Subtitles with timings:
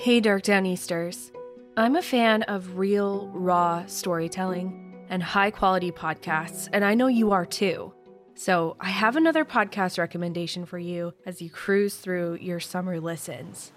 [0.00, 1.30] Hey, Dark Downeasters.
[1.76, 7.32] I'm a fan of real, raw storytelling and high quality podcasts, and I know you
[7.32, 7.92] are too.
[8.34, 13.72] So I have another podcast recommendation for you as you cruise through your summer listens.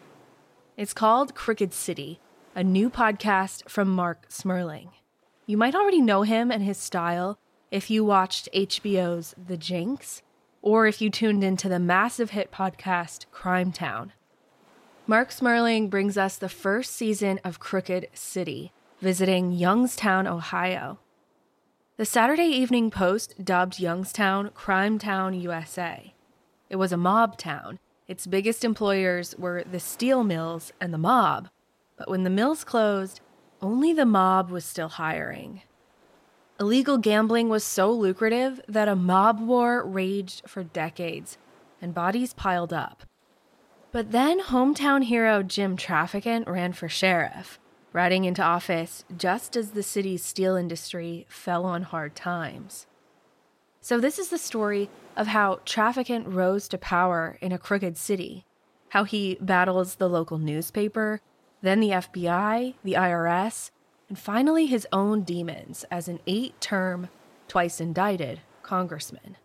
[0.78, 2.22] It's called Crooked City,
[2.56, 4.92] a new podcast from Marc Smerling.
[5.46, 7.38] You might already know him and his style
[7.70, 10.22] if you watched HBO's The Jinx
[10.62, 14.12] or if you tuned into the massive hit podcast Crimetown.
[15.06, 18.72] Marc Smerling brings us the first season of Crooked City,
[19.02, 20.98] visiting Youngstown, Ohio.
[21.98, 26.14] The Saturday Evening Post dubbed Youngstown Crimetown, USA.
[26.70, 27.80] It was a mob town.
[28.08, 31.50] Its biggest employers were the steel mills and the mob.
[31.98, 33.20] But when the mills closed,
[33.62, 35.64] only the mob was still hiring.
[36.62, 41.38] Illegal gambling was so lucrative that a mob war raged for decades
[41.82, 43.04] and bodies piled up.
[43.94, 47.60] But then hometown hero Jim Traficant ran for sheriff,
[47.94, 52.88] riding into office just as the city's steel industry fell on hard times.
[53.82, 58.46] So, this is the story of how Traficant rose to power in a crooked city,
[58.90, 61.22] how he battles the local newspaper,
[61.62, 63.70] then the FBI, the IRS,
[64.10, 67.10] and finally his own demons as an eight term,
[67.48, 69.38] twice indicted congressman.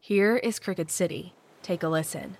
[0.00, 1.34] Here is Crooked City.
[1.62, 2.38] Take a listen.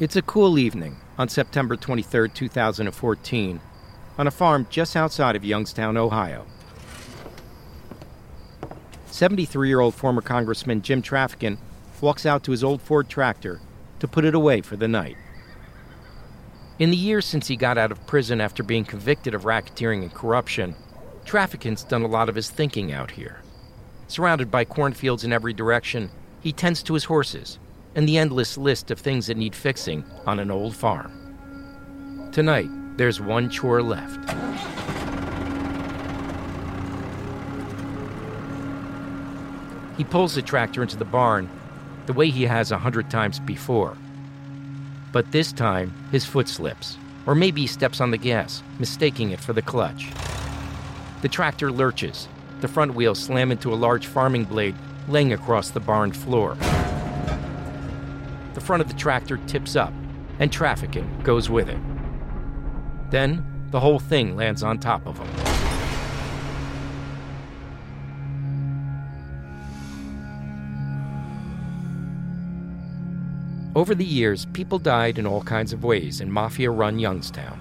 [0.00, 3.60] It's a cool evening on September 23, 2014,
[4.18, 6.46] on a farm just outside of Youngstown, Ohio.
[9.06, 11.58] 73 year old former Congressman Jim Traficant
[12.00, 13.60] walks out to his old Ford tractor
[14.00, 15.16] to put it away for the night.
[16.80, 20.12] In the years since he got out of prison after being convicted of racketeering and
[20.12, 20.74] corruption,
[21.24, 23.42] Traficant's done a lot of his thinking out here.
[24.08, 27.60] Surrounded by cornfields in every direction, he tends to his horses
[27.94, 31.12] and the endless list of things that need fixing on an old farm.
[32.32, 34.18] Tonight, there's one chore left.
[39.96, 41.48] He pulls the tractor into the barn
[42.06, 43.96] the way he has a hundred times before.
[45.12, 49.38] But this time, his foot slips, or maybe he steps on the gas, mistaking it
[49.38, 50.08] for the clutch.
[51.22, 52.28] The tractor lurches.
[52.60, 54.74] The front wheels slam into a large farming blade
[55.08, 56.56] laying across the barn floor
[58.54, 59.92] the front of the tractor tips up,
[60.38, 61.80] and Traficant goes with it.
[63.10, 65.28] Then, the whole thing lands on top of him.
[73.76, 77.60] Over the years, people died in all kinds of ways in mafia run Youngstown.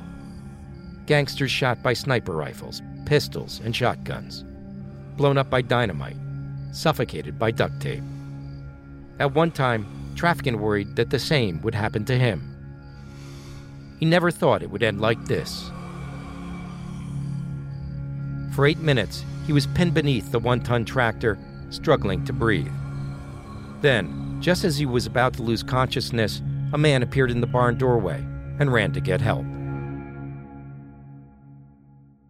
[1.08, 4.46] Gangsters shot by sniper rifles, pistols, and shotguns.
[5.18, 6.18] Blown up by dynamite.
[6.72, 8.03] Suffocated by duct tape.
[9.20, 12.50] At one time, Traficant worried that the same would happen to him.
[14.00, 15.72] He never thought it would end like this.
[18.53, 21.38] For eight minutes, he was pinned beneath the one ton tractor,
[21.69, 22.72] struggling to breathe.
[23.81, 26.41] Then, just as he was about to lose consciousness,
[26.73, 28.18] a man appeared in the barn doorway
[28.59, 29.46] and ran to get help.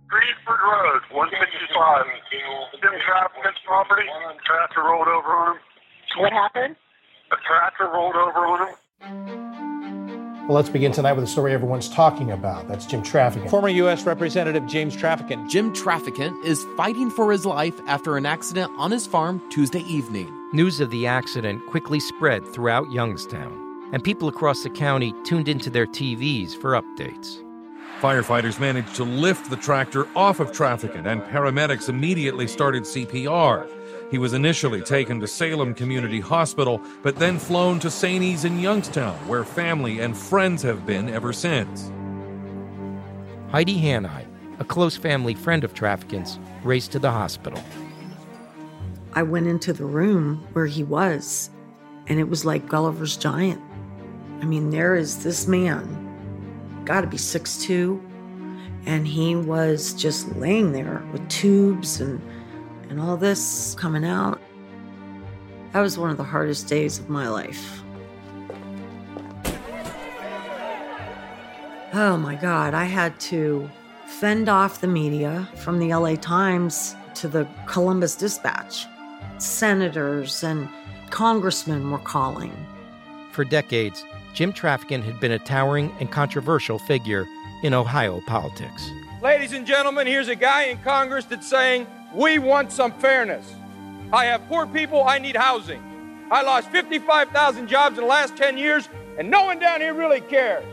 [0.08, 2.06] Greenford Road, 165.
[2.82, 4.08] Jim Traficant's property.
[4.46, 5.62] Tractor rolled over on him.
[6.18, 6.76] What happened?
[7.34, 8.76] A tractor rolled over on him.
[10.48, 12.68] Well, let's begin tonight with a story everyone's talking about.
[12.68, 13.50] That's Jim Traficant.
[13.50, 14.06] Former U.S.
[14.06, 15.50] Representative James Traficant.
[15.50, 20.32] Jim Traficant is fighting for his life after an accident on his farm Tuesday evening.
[20.54, 25.72] News of the accident quickly spread throughout Youngstown, and people across the county tuned into
[25.72, 27.43] their TVs for updates.
[28.02, 33.68] Firefighters managed to lift the tractor off of Traficant, and paramedics immediately started CPR.
[34.12, 38.46] He was initially taken to Salem Community Hospital, but then flown to St.
[38.46, 41.92] in Youngstown, where family and friends have been ever since.
[43.50, 44.26] Heidi Hanai,
[44.60, 47.64] a close family friend of Traficant's, raced to the hospital.
[49.14, 51.50] I went into the room where he was,
[52.08, 53.62] and it was like Gulliver's Giant.
[54.42, 56.03] I mean, there is this man,
[56.86, 58.02] got to be six two,
[58.86, 62.22] and he was just laying there with tubes and
[62.90, 64.40] and all this coming out.
[65.72, 67.82] That was one of the hardest days of my life.
[71.96, 73.70] Oh my God, I had to
[74.06, 78.86] fend off the media from the LA Times to the Columbus Dispatch.
[79.38, 80.70] Senators and
[81.10, 82.54] congressmen were calling.
[83.32, 87.28] For decades, Jim Traficant had been a towering and controversial figure
[87.62, 88.90] in Ohio politics.
[89.22, 93.54] Ladies and gentlemen, here's a guy in Congress that's saying we want some fairness.
[94.12, 95.82] I have poor people, I need housing.
[96.32, 98.90] I lost 55,000 jobs in the last 10 years,
[99.20, 100.66] and no one down here really cares.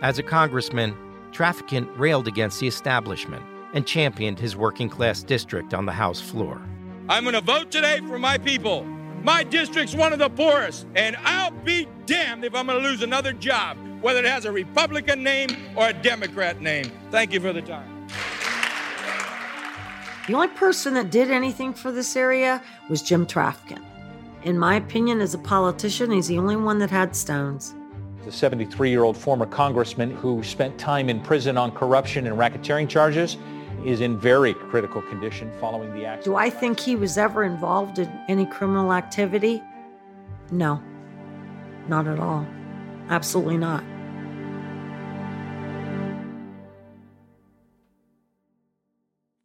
[0.00, 0.96] As a congressman,
[1.32, 3.42] Traficant railed against the establishment
[3.72, 6.60] and championed his working class district on the House floor.
[7.08, 8.86] I'm going to vote today for my people.
[9.24, 13.00] My district's one of the poorest, and I'll be damned if I'm going to lose
[13.00, 16.92] another job, whether it has a Republican name or a Democrat name.
[17.10, 18.06] Thank you for the time.
[20.26, 23.82] The only person that did anything for this area was Jim Traficant.
[24.42, 27.74] In my opinion, as a politician, he's the only one that had stones.
[28.26, 32.90] The 73 year old former congressman who spent time in prison on corruption and racketeering
[32.90, 33.38] charges
[33.84, 36.24] is in very critical condition following the accident.
[36.24, 39.62] Do I think he was ever involved in any criminal activity?
[40.50, 40.82] No,
[41.88, 42.46] not at all.
[43.10, 43.84] Absolutely not.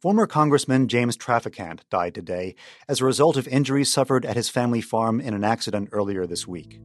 [0.00, 2.54] Former Congressman James Traficant died today
[2.88, 6.48] as a result of injuries suffered at his family farm in an accident earlier this
[6.48, 6.80] week.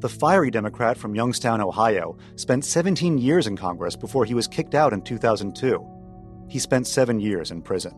[0.00, 4.74] The fiery Democrat from Youngstown, Ohio, spent 17 years in Congress before he was kicked
[4.74, 5.97] out in 2002.
[6.48, 7.94] He spent seven years in prison.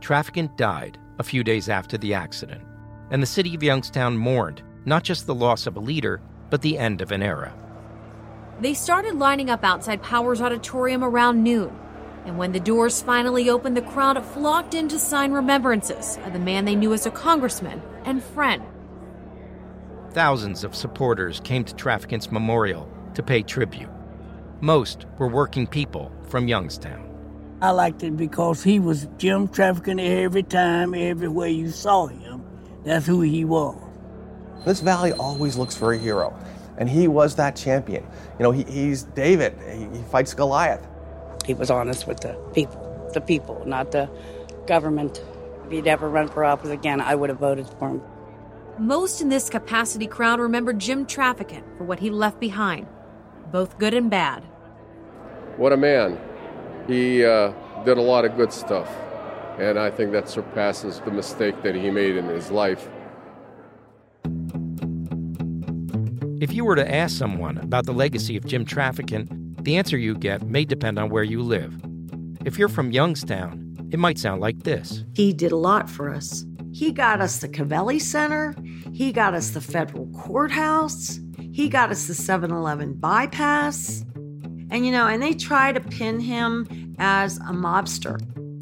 [0.00, 2.62] Traficant died a few days after the accident,
[3.10, 6.78] and the city of Youngstown mourned not just the loss of a leader, but the
[6.78, 7.52] end of an era.
[8.60, 11.78] They started lining up outside Powers Auditorium around noon,
[12.24, 16.38] and when the doors finally opened, the crowd flocked in to sign remembrances of the
[16.38, 18.62] man they knew as a congressman and friend.
[20.12, 23.90] Thousands of supporters came to Traficant's memorial to pay tribute.
[24.60, 27.09] Most were working people from Youngstown.
[27.62, 32.42] I liked it because he was Jim Traficant every time, everywhere you saw him.
[32.84, 33.76] That's who he was.
[34.64, 36.34] This valley always looks for a hero,
[36.78, 38.02] and he was that champion.
[38.38, 40.86] You know, he, he's David, he, he fights Goliath.
[41.44, 44.08] He was honest with the people, the people, not the
[44.66, 45.22] government.
[45.66, 48.02] If he'd ever run for office again, I would have voted for him.
[48.78, 52.86] Most in this capacity crowd remember Jim Traficant for what he left behind,
[53.52, 54.44] both good and bad.
[55.58, 56.18] What a man.
[56.86, 57.52] He uh,
[57.84, 58.88] did a lot of good stuff,
[59.58, 62.88] and I think that surpasses the mistake that he made in his life.
[66.40, 69.28] If you were to ask someone about the legacy of Jim Traficant,
[69.62, 71.78] the answer you get may depend on where you live.
[72.46, 75.04] If you're from Youngstown, it might sound like this.
[75.14, 76.46] He did a lot for us.
[76.72, 78.54] He got us the Covelli Center.
[78.92, 81.20] He got us the federal courthouse.
[81.52, 84.04] He got us the 7 Eleven bypass.
[84.70, 88.20] And you know, and they try to pin him as a mobster.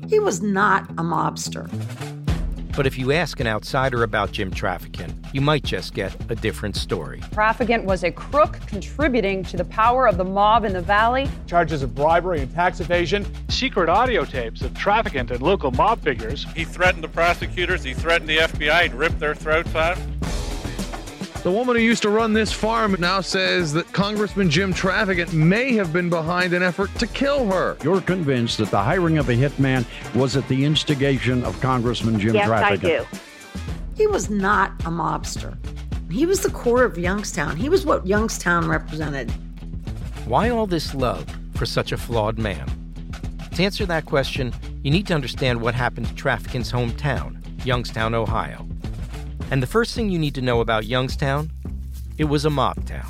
[0.09, 1.69] He was not a mobster.
[2.75, 6.77] But if you ask an outsider about Jim Traficant, you might just get a different
[6.77, 7.21] story.
[7.33, 11.29] Traficant was a crook contributing to the power of the mob in the valley.
[11.49, 13.27] Charges of bribery and tax evasion.
[13.49, 16.47] Secret audio tapes of Traficant and local mob figures.
[16.55, 19.99] He threatened the prosecutors, he threatened the FBI, he'd rip their throats out.
[21.49, 25.73] The woman who used to run this farm now says that Congressman Jim Traficant may
[25.77, 27.79] have been behind an effort to kill her.
[27.83, 32.35] You're convinced that the hiring of a hitman was at the instigation of Congressman Jim
[32.35, 32.85] yes, Traficant?
[32.85, 33.07] I do.
[33.97, 35.57] He was not a mobster.
[36.13, 37.57] He was the core of Youngstown.
[37.57, 39.31] He was what Youngstown represented.
[40.27, 42.71] Why all this love for such a flawed man?
[43.55, 48.69] To answer that question, you need to understand what happened to Traficant's hometown, Youngstown, Ohio.
[49.51, 51.51] And the first thing you need to know about Youngstown,
[52.19, 53.07] it was a mob town.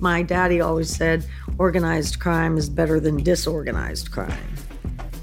[0.00, 1.24] My daddy always said
[1.58, 4.54] organized crime is better than disorganized crime.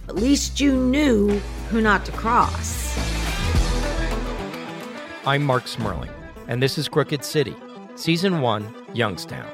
[0.07, 2.97] At least you knew who not to cross.
[5.25, 6.11] I'm Marc Smerling,
[6.47, 7.55] and this is Crooked City,
[7.95, 9.47] Season 1, Youngstown.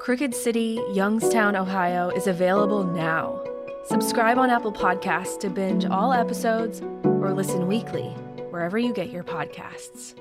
[0.00, 3.44] Crooked City, Youngstown, Ohio is available now.
[3.84, 8.10] Subscribe on Apple Podcasts to binge all episodes or listen weekly
[8.50, 10.14] wherever you get your podcasts.